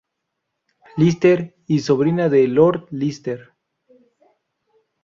[0.97, 3.51] Lister; y, sobrina de Lord Lister.